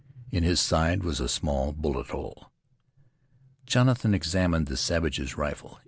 [0.31, 2.49] In his side was a small bullet hole.
[3.67, 5.79] Jonathan examined the savage's rifle.